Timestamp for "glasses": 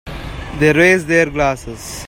1.29-1.79